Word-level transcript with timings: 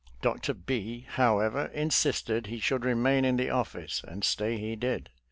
Dr. 0.23 0.55
B, 0.55 1.05
however, 1.09 1.65
insisted 1.75 2.47
he 2.47 2.57
should 2.59 2.83
remain 2.85 3.23
in 3.23 3.37
the 3.37 3.51
office, 3.51 4.03
and 4.07 4.23
ste,y 4.23 4.55
he 4.57 4.75
did. 4.75 5.11